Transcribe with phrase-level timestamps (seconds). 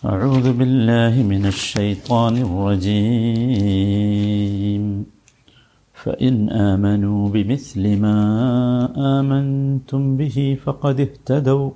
[0.00, 3.44] أعوذ بالله من الشيطان الرجيم.
[5.92, 8.18] فإن آمنوا بمثل ما
[9.20, 11.70] آمنتم به فقد اهتدوا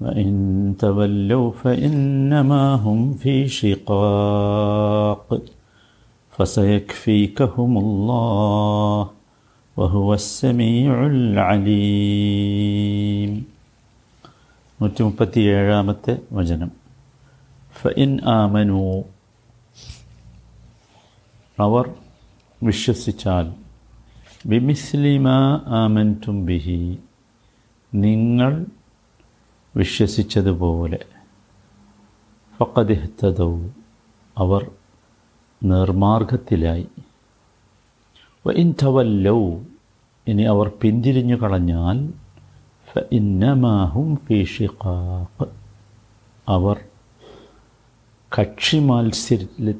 [0.00, 5.42] وإن تولوا فإنما هم في شقاق
[6.30, 9.10] فسيكفيكهم الله
[9.76, 12.14] وهو السميع العليم.
[14.80, 15.02] نوتي
[16.32, 16.83] وجنم
[17.74, 19.02] ഫഇൻ ആമനു.
[21.60, 21.94] അവർ
[22.62, 23.54] വിശ്വസിച്ചാൽ
[24.46, 25.28] ബിമിസ്ലിമ
[25.66, 26.98] ആമന്റും ബിഹി.
[27.94, 28.66] നിങ്ങൾ
[29.76, 30.98] വിശ്വസിച്ചതുപോലെ
[32.58, 33.66] ഫക്കദിഹ്തദൗ
[34.38, 34.70] അവർ
[35.62, 36.88] നേർമാർഗത്തിലായി.
[38.54, 39.58] ഇൻ തവല്ലൗ.
[40.28, 42.12] ഇനി അവർ പിന്തിരിഞ്ഞു കളഞ്ഞാൽ
[44.14, 45.46] ഫീ ഷിഖാഖ്.
[46.48, 46.80] അവർ
[48.40, 49.72] കക്ഷി മാത്സര്യ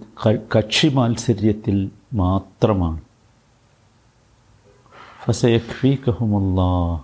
[0.56, 3.00] കക്ഷി മാത്സര്യത്തിൽ മാത്രമാണ്.
[5.24, 7.00] ഫസയഖ്ഫീക്കഹുമുല്ലാ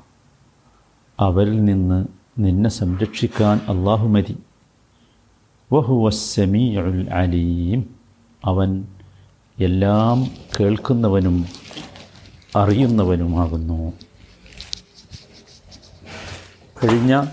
[1.20, 2.06] അവരിൽ നിന്ന്
[2.38, 4.38] നിന്നെ സംരക്ഷിക്കാൻ അള്ളാഹു മതി.
[5.72, 7.94] വഹുവസ്സമീഉൽ അലീം.
[8.44, 8.84] അവൻ
[9.58, 10.27] എല്ലാം
[10.60, 11.47] കേൾക്കുന്നവനും
[12.56, 13.92] അറിയുന്നവനുമാകുന്നു.
[16.84, 17.27] കഴിഞ്ഞ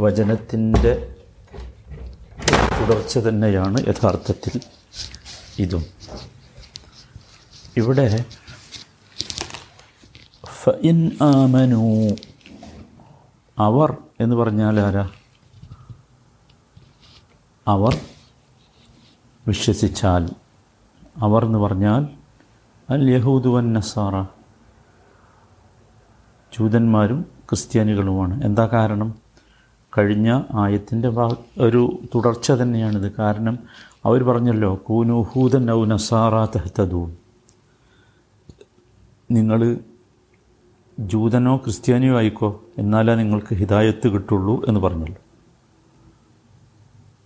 [0.00, 1.13] വചനത്തിന്റെ
[2.88, 4.60] തുടർച്ച തന്നെയാണ് യഥാർത്ഥത്തിൽ
[5.58, 5.84] ഇതും.
[7.76, 8.24] ഇവിടെ
[10.46, 12.14] ഫഇൻ ആമനു
[13.58, 15.10] അവർ എന്ന് പറഞ്ഞാൽ ആരാ?
[17.68, 18.00] അവർ
[19.48, 20.30] വിശ്വസിച്ചാൽ.
[21.16, 22.08] അവർ എന്ന് പറഞ്ഞാൽ
[22.90, 24.22] അൽ യഹൂദു വൻ നസാറ.
[26.58, 28.44] ജൂതന്മാരും ക്രിസ്ത്യാനികളുമാണ്.
[28.44, 29.23] എന്താ കാരണം?
[29.98, 31.08] കഴിഞ്ഞ ആയത്തിന്റെ
[31.58, 33.12] ഒരു തുടർച്ച തന്നെയാണിത്.
[33.18, 33.58] കാരണം
[34.04, 36.48] അവർ പറഞ്ഞല്ലോ കൂനുഹൂദൻ ഔ നസാറാ
[39.30, 39.78] നിങ്ങൾ
[40.98, 45.22] ജൂതനോ ക്രിസ്ത്യാനിയോ ആയിക്കോ എന്നാലേ നിങ്ങൾക്ക് ഹിദായത്ത് കിട്ടുള്ളൂ എന്ന് പറഞ്ഞല്ലോ.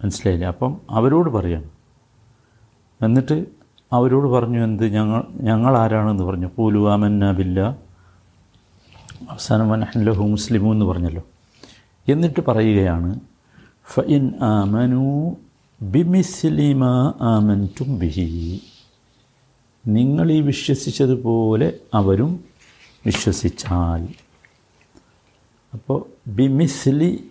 [0.03, 0.49] മനസ്സിലായില്ലേ?
[0.49, 1.65] അപ്പം അവരോട് പറയാം.
[3.05, 3.47] എന്നിട്ട്
[3.93, 6.51] അവരോട് പറഞ്ഞു എന്ത് ഞങ്ങൾ ഞങ്ങൾ ആരാണെന്ന് പറഞ്ഞു?
[6.57, 7.61] പൂലു ആമന്ന ബില്ല
[9.31, 9.69] അവസാനം
[10.05, 11.23] ലഹു മുസ്ലിമു എന്ന് പറഞ്ഞല്ലോ.
[12.09, 13.21] എന്നിട്ട് പറയുകയാണ്
[13.93, 15.37] ഫഇൻ ആമനു
[15.83, 16.85] ബിമിസ്ലിമ
[17.21, 18.61] ആമന്റും ബിഹി.
[19.87, 22.45] നിങ്ങൾ ഈ വിശ്വസിച്ചതുപോലെ അവരും
[23.07, 24.09] വിശ്വസിച്ചാൽ.
[25.73, 27.25] അപ്പോൾ ബിമിസ്ലി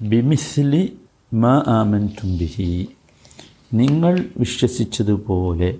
[0.00, 0.98] ബിമിസ്ലി
[1.34, 2.88] മ ആമന്റും ബിഹി.
[3.74, 5.78] നിങ്ങൾ വിശ്വസിച്ചതുപോലെ.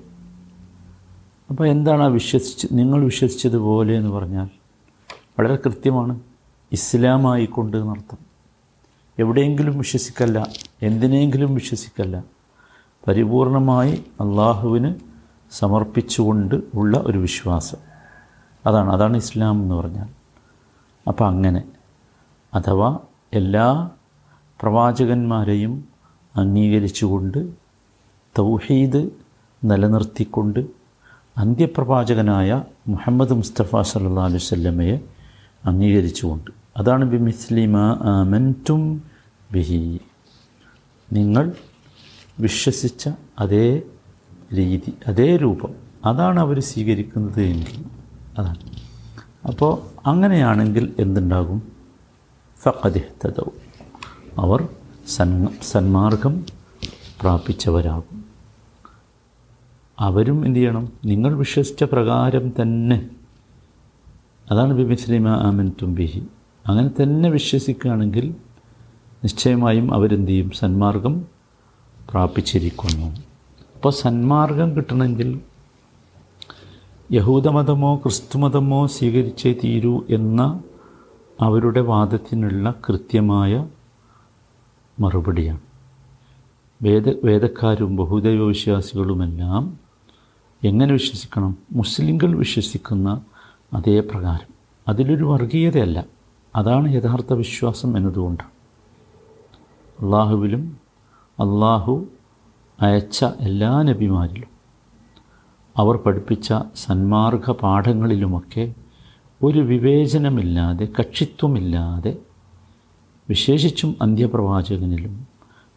[1.50, 4.48] അപ്പോൾ എന്താണ് ആ വിശ്വസിച്ച് നിങ്ങൾ വിശ്വസിച്ചതുപോലെ എന്ന് പറഞ്ഞാൽ
[5.38, 6.20] വളരെ കൃത്യമാണ്.
[6.72, 8.18] ഇസ്ലാമായിക്കൊണ്ട് എന്നർത്ഥം
[9.18, 10.46] എവിടെയെങ്കിലും വിശ്വസിക്കല്ല
[10.82, 12.24] എന്തിനെങ്കിലും വിശ്വസിക്കല്ല.
[13.08, 14.94] പരിപൂർണമായി അള്ളാഹുവിന്
[15.50, 17.78] സമർപ്പിച്ചുകൊണ്ട് ഉള്ള ഒരു വിശ്വാസം.
[18.66, 20.08] അതാണ് അതാണ് ഇസ്ലാം എന്ന് പറഞ്ഞാൽ.
[21.08, 21.64] അപ്പം അങ്ങനെ.
[22.54, 22.98] അഥവാ
[23.32, 23.90] എല്ലാ
[24.60, 25.88] പ്രവാചകന്മാരെയും
[26.36, 27.50] അംഗീകരിച്ചുകൊണ്ട്
[28.38, 29.10] തൗഹീദ്
[29.64, 30.66] നിലനിർത്തിക്കൊണ്ട്
[31.36, 35.17] അന്ത്യപ്രവാചകനായ മുഹമ്മദ് മുസ്തഫ സല്ലാ അലുസല്ലമയെ
[35.64, 36.50] അംഗീകരിച്ചുകൊണ്ട്.
[36.76, 39.02] അതാണ് ബിമിസ്ലിമ ആമന്റും
[39.52, 40.00] ബിഹി.
[41.12, 41.52] നിങ്ങൾ
[42.40, 43.08] വിശ്വസിച്ച
[43.38, 43.82] അതേ
[44.56, 45.74] രീതി അതേ രൂപം
[46.04, 47.84] അതാണ് അവർ സ്വീകരിക്കുന്നത് എങ്കിൽ.
[48.38, 48.58] അതാണ്.
[49.48, 51.72] അപ്പോൾ അങ്ങനെയാണെങ്കിൽ എന്തുണ്ടാകും?
[52.62, 53.52] ഫക്കതിഹത്തതവും
[54.38, 54.68] അവർ
[55.08, 56.46] സൻ സന്മാർഗം
[57.20, 58.24] പ്രാപിച്ചവരാകും.
[59.98, 60.92] അവരും എന്തു ചെയ്യണം?
[61.04, 63.10] നിങ്ങൾ വിശ്വസിച്ച പ്രകാരം തന്നെ
[64.50, 66.22] അതാണ് ബിമിസ്ലിമ ആമൻ തുംബിഹി
[66.66, 68.34] അങ്ങനെ തന്നെ വിശ്വസിക്കുകയാണെങ്കിൽ
[69.24, 71.24] നിശ്ചയമായും അവരെന്ത് ചെയ്യും സന്മാർഗം
[72.10, 73.06] പ്രാപിച്ചിരിക്കുന്നു.
[73.74, 75.40] അപ്പോൾ സന്മാർഗം കിട്ടണമെങ്കിൽ
[77.12, 80.60] യഹൂദമതമോ ക്രിസ്തുമതമോ സ്വീകരിച്ചേ തീരൂ എന്ന
[81.40, 83.66] അവരുടെ വാദത്തിനുള്ള കൃത്യമായ
[85.00, 85.60] മറുപടിയാണ്.
[86.82, 89.78] വേദ വേദക്കാരും ബഹുദൈവ വിശ്വാസികളുമെല്ലാം
[90.64, 91.58] എങ്ങനെ വിശ്വസിക്കണം?
[91.72, 93.20] മുസ്ലിങ്ങൾ വിശ്വസിക്കുന്ന
[93.72, 94.54] അതേ പ്രകാരം.
[94.88, 96.04] അതിലൊരു വർഗീയതയല്ല.
[96.56, 98.44] അതാണ് യഥാർത്ഥ വിശ്വാസം എന്നതുകൊണ്ട്.
[100.02, 100.78] അള്ളാഹുവിലും
[101.40, 102.06] അള്ളാഹു
[102.80, 104.48] അയച്ച എല്ലാ നബിമാരിലും
[105.76, 108.74] അവർ പഠിപ്പിച്ച സന്മാർഗ പാഠങ്ങളിലുമൊക്കെ
[109.42, 112.18] ഒരു വിവേചനമില്ലാതെ കക്ഷിത്വമില്ലാതെ
[113.28, 115.26] വിശേഷിച്ചും അന്ത്യപ്രവാചകനിലും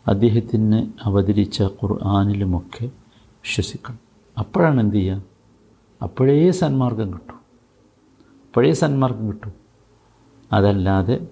[0.07, 2.85] അദ്ദേഹത്തിന് അവതരിച്ച ഖുർആാനിലുമൊക്കെ
[3.15, 3.99] വിശ്വസിക്കണം.
[4.39, 5.21] അപ്പോഴാണ് എന്ത് ചെയ്യുക?
[6.03, 7.40] അപ്പോഴേ സന്മാർഗം കിട്ടും.
[8.51, 9.53] അപ്പോഴേ സന്മാർഗം കിട്ടും.
[10.53, 11.27] അതല്ലാതെ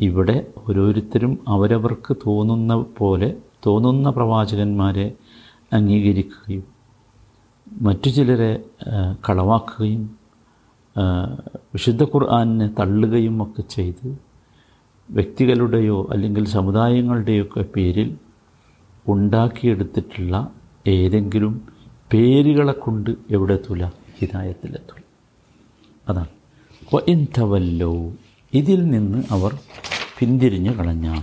[0.00, 0.34] ഇവിടെ
[0.68, 3.28] ഓരോരുത്തരും അവരവർക്ക് തോന്നുന്ന പോലെ
[3.66, 5.14] തോന്നുന്ന പ്രവാചകന്മാരെ
[5.72, 6.64] അംഗീകരിക്കുകയും
[7.82, 8.64] മറ്റു ചിലരെ
[9.28, 10.02] കളവാക്കുകയും
[11.74, 14.06] വിശുദ്ധ ഖുർആാനിനെ തള്ളുകയും ഒക്കെ ചെയ്ത്
[15.10, 18.16] വ്യക്തികളുടെയോ അല്ലെങ്കിൽ സമുദായങ്ങളുടെയോ ഒക്കെ പേരിൽ
[19.08, 20.34] ഉണ്ടാക്കിയെടുത്തിട്ടുള്ള
[20.86, 21.54] ഏതെങ്കിലും
[22.12, 25.05] പേരുകളെ കൊണ്ട് എവിടെ തുല ഹിതായത്തിലെത്തൂല
[26.08, 26.28] അതാണ്.
[26.94, 28.12] വ എൻ തവല്ലോ
[28.54, 29.58] ഇതിൽ നിന്ന് അവർ
[30.20, 31.22] പിന്തിരിഞ്ഞു കളഞ്ഞാൽ.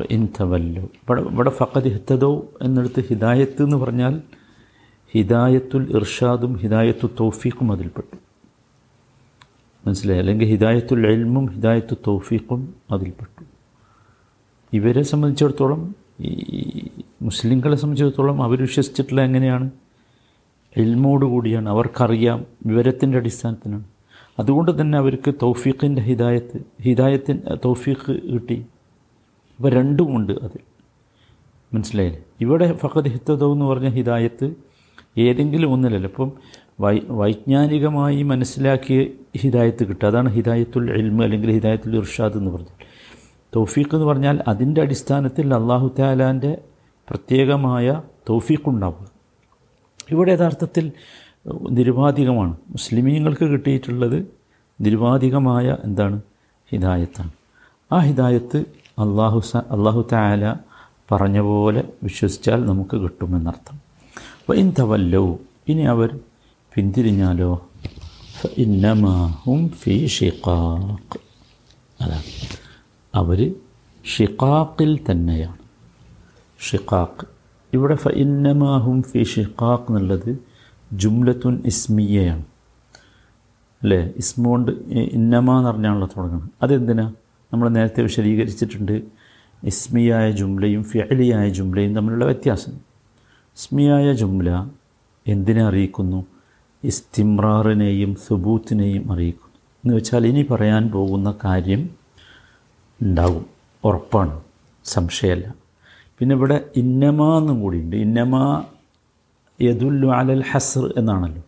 [0.00, 4.22] വ ഇൻ തവല്ലോ ഇവിടെ ഇവിടെ ഫക്കത് ഹിത്തതോ എന്നെടുത്ത് ഹിദായത്ത് എന്ന് പറഞ്ഞാൽ
[5.14, 8.16] ഹിദായത്തുൽ ഇർഷാദും ഹിദായത്തു തൗഫീഖും അതിൽപ്പെട്ടു.
[9.86, 10.20] മനസ്സിലായി?
[10.20, 13.44] അല്ലെങ്കിൽ ഹിദായത്തുൽ എൽമും ഹിദായത്തു തൗഫീഖും അതിൽപ്പെട്ടു.
[14.72, 16.88] ഇവരെ സംബന്ധിച്ചിടത്തോളം ഈ
[17.22, 19.70] മുസ്ലിങ്ങളെ സംബന്ധിച്ചിടത്തോളം അവർ വിശ്വസിച്ചിട്ടുള്ള എങ്ങനെയാണ്?
[20.78, 21.68] എൽമോട് കൂടിയാണ്.
[21.68, 23.84] അവർക്കറിയാം വിവരത്തിന്റെ അടിസ്ഥാനത്തിനാണ്.
[24.38, 28.66] അതുകൊണ്ട് തന്നെ അവർക്ക് തൗഫീഖിന്റെ ഹിദായത്ത് ഹിദായത്തിൻ തൗഫീഖ് കിട്ടി.
[29.56, 30.58] അപ്പോൾ രണ്ടുമുണ്ട് അതിൽ.
[31.74, 32.24] മനസ്സിലായില്ലേ?
[32.40, 34.54] ഇവിടെ ഫഖദ് ഹിത്തതോ എന്ന് പറഞ്ഞ ഹിദായത്ത്
[35.18, 36.06] ഏതെങ്കിലും ഒന്നിലല്ല.
[36.06, 36.32] ഇപ്പം
[36.80, 39.06] വൈ വൈജ്ഞാനികമായി മനസ്സിലാക്കിയ
[39.38, 42.84] ഹിദായത്ത് കിട്ടുക അതാണ് ഹിദായത്തുൽ ഇൽമ് അല്ലെങ്കിൽ ഹിദായത്തുൽ ഇർഷാദ് എന്ന് പറഞ്ഞാൽ
[43.56, 46.58] തൗഫീഖ് എന്ന് പറഞ്ഞാൽ അതിന്റെ അടിസ്ഥാനത്തിൽ അള്ളാഹു താലാന്റെ
[47.10, 49.17] പ്രത്യേകമായ തൗഫീഖ് ഉണ്ടാവുക.
[50.10, 50.92] ഇവിടെ യഥാർത്ഥത്തിൽ
[51.70, 52.56] നിരുപാധികമാണ്.
[52.68, 54.26] മുസ്ലിമീങ്ങൾക്ക് കിട്ടിയിട്ടുള്ളത്
[54.80, 56.22] നിരുപാധികമായ എന്താണ്?
[56.70, 57.30] ഹിദായത്താണ്.
[57.92, 58.58] ആ ഹിദായത്ത്
[58.98, 60.54] അള്ളാഹു അള്ളാഹു താല
[61.12, 63.74] പറഞ്ഞ പോലെ വിശ്വസിച്ചാൽ നമുക്ക് കിട്ടുമെന്നർത്ഥം.
[64.40, 65.38] അപ്പോൾ ഇൻ തവല്ലോ
[65.68, 66.18] ഇനി അവർ
[66.74, 67.68] പിന്തിരിഞ്ഞാലോ?
[68.56, 71.18] ഇന്നമാഹും ഫി ഷിഖാഖ്.
[72.00, 72.22] അതാണ്
[73.14, 73.54] അവർ
[74.18, 75.58] ഷിഖാഖിൽ തന്നെയാണ്.
[76.70, 77.37] ഷിഖാഖ്
[77.72, 80.38] ഇവിടെ ഫ ഇന്നമാഹും ഫി ഷിഖാഖ് എന്നുള്ളത്
[80.92, 82.44] ജുംലത്തുൻ ഇസ്മിയയാണ്.
[83.82, 84.10] അല്ലേ?
[84.16, 86.50] ഇസ്മോണ്ട് ഇന്നമ എന്ന് പറഞ്ഞാണല്ലോ തുടങ്ങുന്നത്.
[86.62, 87.12] അതെന്തിനാ?
[87.52, 89.02] നമ്മൾ നേരത്തെ വിശദീകരിച്ചിട്ടുണ്ട്.
[89.64, 92.72] ഇസ്മിയായ ജുംലയും ഫിഅലിയായ ജുംലയും തമ്മിലുള്ള വ്യത്യാസം.
[93.56, 94.66] ഇസ്മിയായ ജുംല
[95.26, 96.26] എന്തിനെ അറിയിക്കുന്നു?
[96.84, 99.54] ഇസ്തിമ്രാറിനെയും സുബൂത്തിനെയും അറിയിക്കുന്നു.
[99.84, 101.90] എന്ന് വെച്ചാൽ ഇനി പറയാൻ പോകുന്ന കാര്യം
[103.02, 103.46] ഉണ്ടാകും.
[103.84, 104.40] ഉറപ്പാണ്.
[104.84, 105.67] സംശയമല്ല.
[106.18, 107.96] പിന്നെ ഇവിടെ ഇന്നമ എന്നും കൂടിയുണ്ട്.
[107.96, 108.64] ഇന്നമ
[109.62, 111.42] യദുല്ലു അലൽ ഹസർ എന്നാണല്ലോ.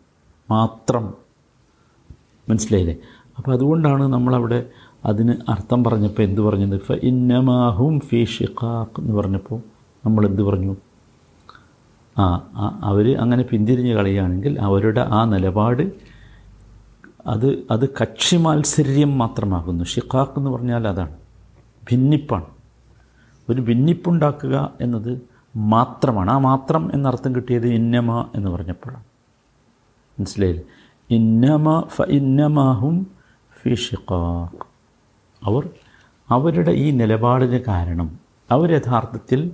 [0.50, 1.14] മാത്രം.
[2.48, 2.96] മനസ്സിലായില്ലേ?
[3.38, 4.64] അപ്പോൾ അതുകൊണ്ടാണ് നമ്മളവിടെ
[5.04, 6.80] അതിന് അർത്ഥം പറഞ്ഞപ്പോൾ എന്ത് പറഞ്ഞത്?
[6.80, 9.60] ഫ ഇന്നമാഹും ഫി ഷിഖാഖ് എന്ന് പറഞ്ഞപ്പോൾ
[10.06, 10.76] നമ്മൾ എന്ത് പറഞ്ഞു?
[12.18, 12.40] ആ
[12.82, 15.82] അവർ അങ്ങനെ പിന്തിരിഞ്ഞ് കളിയാണെങ്കിൽ അവരുടെ ആ നിലപാട്
[17.26, 19.84] അത് അത് കക്ഷി മാത്സര്യം മാത്രമാകുന്നു.
[19.84, 21.14] ഷിഖാഖ് എന്ന് പറഞ്ഞാൽ അതാണ്.
[21.90, 22.59] ഭിന്നിപ്പാണ്.
[23.50, 25.22] ഒരു ഭിന്നിപ്പുണ്ടാക്കുക എന്നത്
[25.56, 26.30] മാത്രമാണ്.
[26.30, 29.04] ആ മാത്രം എന്നർത്ഥം കിട്ടിയത് ഇന്നമ എന്ന് പറഞ്ഞപ്പോഴാണ്.
[30.18, 30.64] മനസ്സിലായില്ലേ?
[31.10, 33.06] ഇന്നമ ഫ ഇന്നമാഹും
[33.62, 34.64] ഫിഷിഖാഖ്
[35.42, 35.70] അവർ
[36.30, 38.18] അവരുടെ ഈ നിലപാടിന് കാരണം
[38.50, 39.50] അവർ യഥാർത്ഥത്തിൽ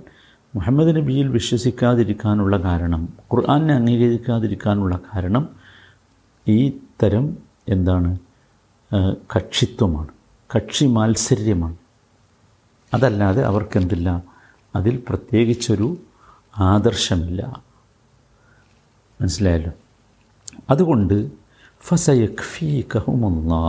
[0.55, 5.49] മുഹമ്മദ് നബിയിൽ വിശ്വസിക്കാതിരിക്കാനുള്ള കാരണം ഖുർആാനെ അംഗീകരിക്കാതിരിക്കാനുള്ള കാരണം
[6.47, 6.69] ഈ
[7.03, 7.37] തരം
[7.69, 8.17] എന്താണ്?
[9.35, 10.07] കക്ഷിത്വമാണ്.
[10.55, 11.86] കക്ഷി മാത്സര്യമാണ്.
[12.93, 14.23] അതല്ലാതെ അവർക്കെന്തില്ല?
[14.75, 15.97] അതിൽ പ്രത്യേകിച്ചൊരു
[16.57, 17.63] ആദർശമില്ല.
[19.21, 19.71] മനസ്സിലായല്ലോ?
[20.69, 21.31] അതുകൊണ്ട്
[21.81, 23.65] ഫസയഖ്ഫീകഹുമുല്ലാ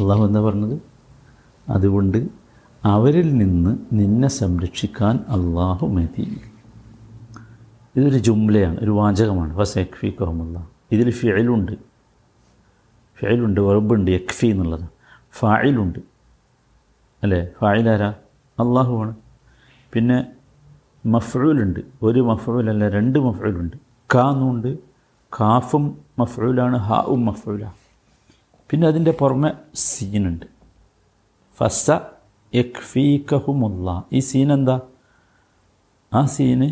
[0.00, 0.80] അള്ളാഹു എന്താ പറഞ്ഞത്?
[1.68, 2.28] അതുകൊണ്ട്
[2.84, 6.40] അവരിൽ നിന്ന് നിന്നെ സംരക്ഷിക്കാൻ അള്ളാഹു മതി.
[7.96, 9.56] ഇതൊരു ജുംലയാണ് ഒരു വാചകമാണ്.
[9.56, 11.72] ഫസയഖ്ഫീകഹുമുല്ലാ ഇതിൽ ഫിയലുണ്ട്
[13.18, 14.84] ഫിയലുണ്ട് വെറുബുണ്ട് യക്ഫി എന്നുള്ളത്.
[15.38, 15.98] ഫായിലുണ്ട്.
[17.22, 17.40] അല്ലേ?
[17.60, 18.14] ഫായിലാരാ
[18.58, 19.14] അള്ളാഹുവാണ്
[19.92, 20.18] പിന്നെ
[21.06, 23.76] മഫ്ഴൂലുണ്ട് ഒരു മഫ്ഴൂലല്ല രണ്ട് മഫ്ഴൂലുണ്ട്
[24.14, 24.78] കാന്നുണ്ട്
[25.32, 25.84] കാഫും
[26.18, 27.78] മഫ്ഴൂലാണ് ഹാവും മഫ്ഴൂലാണ്
[28.70, 30.46] പിന്നെ അതിന്റെ പുറമെ സീനുണ്ട്.
[31.56, 31.90] ഫസ
[32.52, 34.80] യക്ഫീക്കഹുമുള്ള ഈ സീൻ എന്താ
[36.12, 36.68] ആ സീന്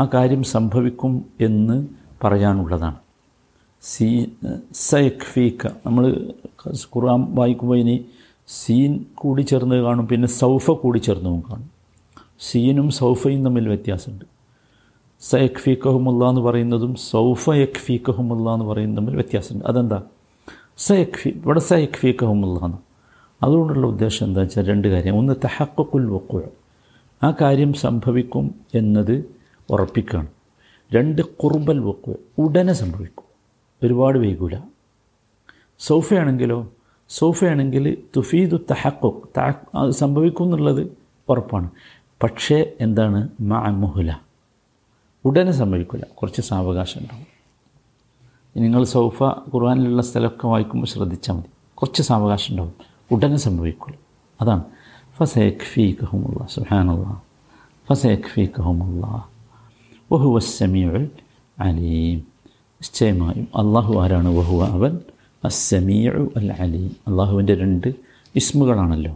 [0.00, 1.76] ആ കാര്യം സംഭവിക്കും എന്ന്
[2.24, 2.98] പറയാനുള്ളതാണ്.
[3.84, 4.26] സീ
[4.74, 6.30] സയക്ഫീക്ക നമ്മൾ
[6.94, 8.04] ഖുർആൻ വായിക്കുമ്പോൾ ഇനി
[8.48, 11.70] സീൻ കൂടി ചേർന്ന് കാണും പിന്നെ സൗഫ കൂടി ചേർന്നതും കാണും.
[12.40, 14.24] സീനും സൗഫയും തമ്മിൽ വ്യത്യാസമുണ്ട്.
[15.20, 19.64] സയക്ഫീക്കഹുമുല്ല എന്ന് പറയുന്നതും സൗഫ യക്ഫീക്കഹുമുല്ല എന്ന് പറയുന്നതും തമ്മിൽ വ്യത്യാസമുണ്ട്.
[19.64, 20.02] അതെന്താ?
[20.78, 22.78] സയക്ഫി ഇവിടെ സയക്ഫീക്കഹുമുല്ല എന്ന്.
[23.42, 25.16] അതുകൊണ്ടുള്ള ഉദ്ദേശം എന്താ വെച്ചാൽ രണ്ട് കാര്യം.
[25.16, 26.42] ഒന്ന് തഹക്കുൽ വക്കുഴ
[27.22, 29.24] ആ കാര്യം സംഭവിക്കും എന്നത്
[29.70, 30.28] ഉറപ്പിക്കുകയാണ്
[30.94, 33.21] രണ്ട് കുർബൽ വക്കുഴ ഉടനെ സംഭവിക്കും.
[33.82, 34.56] ഒരുപാട് വൈകൂല.
[35.78, 36.68] സോഫയാണെങ്കിലോ
[37.08, 39.28] സോഫയാണെങ്കിൽ തുഫീദു തഹക്കു
[39.74, 40.96] അത് സംഭവിക്കും എന്നുള്ളത്
[41.28, 41.70] ഉറപ്പാണ്.
[42.22, 43.28] പക്ഷേ എന്താണ്?
[43.40, 44.14] മഅമുഹുല
[45.24, 47.26] ഉടനെ സംഭവിക്കില്ല കുറച്ച് സാവകാശം ഉണ്ടാവും.
[48.56, 51.48] നിങ്ങൾ സൗഫ ഖുർആാനിലുള്ള സ്ഥലമൊക്കെ വായിക്കുമ്പോൾ ശ്രദ്ധിച്ചാൽ മതി.
[51.74, 52.72] കുറച്ച് സാവകാശം ഉണ്ടാവും.
[53.10, 53.98] ഉടനെ സംഭവിക്കില്ല
[54.40, 54.64] അതാണ്.
[55.16, 57.22] ഫസയഖ്ഫീഖഹുമുള്ള സുഹാനുള്ള
[57.88, 59.28] ഫസയഖ്ഫീഖഹുമുള്ള
[60.12, 61.08] വഹുവ സമീഉൽ
[61.58, 62.31] അലീം.
[62.82, 64.28] നിശ്ചയമായും അള്ളാഹു ആരാണ്?
[64.28, 64.98] വഹുവ അവൻ
[65.44, 67.94] അസ്സമീഉ അൽ അലീം അള്ളാഹുവിന്റെ രണ്ട്
[68.34, 69.12] ഇസ്മുകളാണല്ലോ.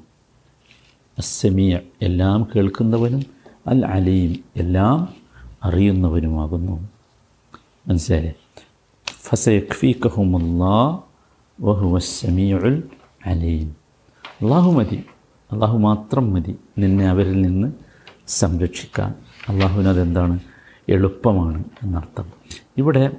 [1.18, 3.22] അസ്സമീ എല്ലാം കേൾക്കുന്നവനും
[3.66, 5.14] അൽ അലീം എല്ലാം
[5.64, 6.88] അറിയുന്നവനുമാകുന്നു.
[7.88, 8.32] മനസ്സിലായേ
[9.06, 10.98] ഫസയഖ്ഫീഖഹുമുല്ലാ
[11.60, 12.82] വഹുവ സമീഉൽ
[13.26, 13.76] അലീം
[14.26, 15.04] അള്ളാഹു മതി.
[15.52, 17.72] അള്ളാഹു മാത്രം മതി നിന്നെ അവരിൽ നിന്ന്
[18.26, 19.14] സംരക്ഷിക്കാൻ.
[19.48, 20.38] അള്ളാഹുവിനതെന്താണ്
[20.88, 22.24] എളുപ്പമാണ് എന്നർത്ഥം.
[22.76, 23.10] ഇവിടെ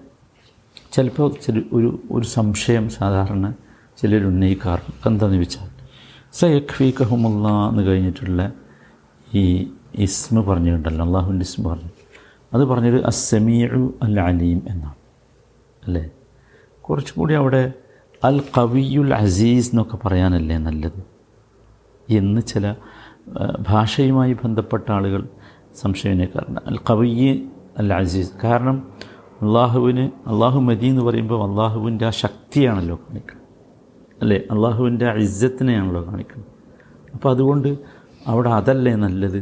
[0.92, 3.54] ചിലപ്പോൾ ചില ഒരു ഒരു സംശയം സാധാരണ
[3.98, 5.70] ചിലർ ഉന്നയിക്കാറുണ്ട് എന്താണെന്ന് വെച്ചാൽ
[6.34, 8.54] സയഖ്ഫീഖഹുമുള്ള എന്ന് കഴിഞ്ഞിട്ടുള്ള
[9.34, 11.90] ഈ ഇസ്മ പറഞ്ഞിട്ടുണ്ടല്ലോ അള്ളാഹുവിന്റെ ഇസ്മ പറഞ്ഞു.
[12.54, 14.96] അത് പറഞ്ഞത് അസ്സമീഉ അൽ അലീം എന്നാണ്.
[15.86, 16.10] അല്ലേ?
[16.82, 17.74] കുറച്ചുകൂടി അവിടെ
[18.24, 21.06] അൽ കവിയുൽ അസീസ് എന്നൊക്കെ പറയാനല്ലേ നല്ലത്.
[22.10, 22.76] എന്ന് ചില
[23.60, 25.28] ഭാഷയുമായി ബന്ധപ്പെട്ട ആളുകൾ
[25.76, 28.92] സംശയനേക്കാറുണ്ട് അൽ കവിയ് അൽ അസീസ് കാരണം
[29.42, 33.44] അള്ളാഹുവിന് അള്ളാഹു മതി എന്ന് പറയുമ്പോൾ അള്ളാഹുവിന്റെ ആ ശക്തിയാണല്ലോ കാണിക്കുന്നത്.
[34.22, 34.38] അല്ലേ?
[34.52, 36.52] അള്ളാഹുവിന്റെ ആ ഇജ്ജത്തിനെയാണല്ലോ കാണിക്കുന്നത്.
[37.14, 37.70] അപ്പോൾ അതുകൊണ്ട്
[38.28, 39.40] അവിടെ അതല്ലേ നല്ലത്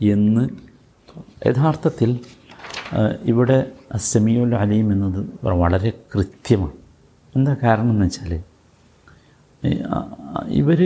[0.00, 0.44] എന്ന്
[1.46, 2.10] യഥാർത്ഥത്തിൽ
[3.24, 3.58] ഇവിടെ
[3.92, 5.20] അസമിയുൽ അലീം എന്നത്
[5.62, 6.76] വളരെ കൃത്യമാണ്.
[7.34, 8.32] എന്താ കാരണം എന്ന് വെച്ചാൽ
[10.60, 10.80] ഇവർ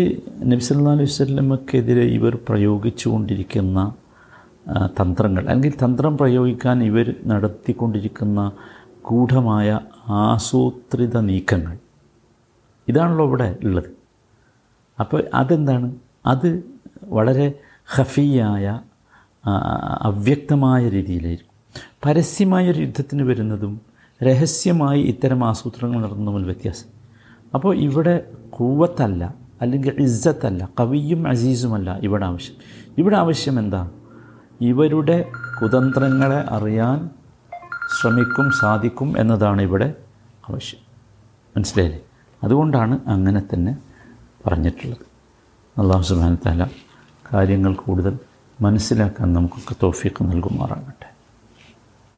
[0.44, 4.03] നബിസല്ലാ അലൈഹി വല്ലമക്കെതിരെ ഇവർ പ്രയോഗിച്ചു കൊണ്ടിരിക്കുന്ന ആ,
[4.70, 5.48] തന്ത്രങ്ങൾ.
[5.48, 8.52] അല്ലെങ്കിൽ തന്ത്രം പ്രയോഗിക്കാൻ ഇവർ നടത്തിക്കൊണ്ടിരിക്കുന്ന
[9.10, 11.76] ഗൂഢമായ ആസൂത്രിത നീക്കങ്ങൾ.
[12.88, 13.90] ഇതാണല്ലോ ഇവിടെ ഉള്ളത്.
[15.00, 15.94] അപ്പോൾ അതെന്താണ്?
[16.26, 16.64] അത്
[17.04, 17.52] വളരെ
[17.86, 18.80] ഹഫിയായ
[20.00, 21.80] അവ്യക്തമായ രീതിയിലായിരിക്കും.
[22.06, 23.80] പരസ്യമായ ഒരു യുദ്ധത്തിന് വരുന്നതും
[24.22, 26.88] രഹസ്യമായി ഇത്തരം ആസൂത്രണങ്ങൾ നടത്തുന്ന തമ്മിൽ വ്യത്യാസം.
[27.54, 32.56] അപ്പോൾ ഇവിടെ കൂവത്തല്ല അല്ലെങ്കിൽ ഇസ്സത്തല്ല കവിയും അസീസുമല്ല ഇവിടെ ആവശ്യം.
[32.98, 33.90] ഇവിടെ ആവശ്യം എന്താ?
[34.60, 35.32] ഇവരുടെ
[35.62, 37.10] കുതന്ത്രങ്ങളെ അറിയാൻ
[38.00, 39.94] ശ്രമിക്കും സാധിക്കും എന്നതാണ് ഇവിടെ
[40.50, 40.80] ആവശ്യം.
[41.56, 42.00] മനസ്സിലായില്ലേ?
[42.42, 43.78] അതുകൊണ്ടാണ് അങ്ങനെ തന്നെ
[44.46, 44.98] പറഞ്ഞിട്ടുള്ളത്.
[45.80, 46.66] അള്ളാഹു സുബാന
[47.34, 48.18] കാര്യങ്ങൾ കൂടുതൽ
[48.60, 51.13] മനസ്സിലാക്കാൻ നമുക്കൊക്കെ തോഫിക്ക് നൽകുമാറാകട്ടെ.